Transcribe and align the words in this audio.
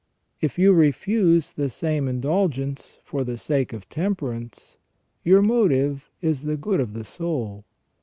If 0.41 0.57
you 0.57 0.73
refuse 0.73 1.53
the 1.53 1.69
same 1.69 2.07
indulgence 2.07 2.97
for 3.03 3.23
the 3.23 3.37
sake 3.37 3.71
of 3.71 3.87
temperance, 3.87 4.77
your 5.23 5.43
motive 5.43 6.09
is 6.23 6.41
the 6.41 6.57
good 6.57 6.79
of 6.79 6.93
the 6.93 7.03
soul. 7.03 7.65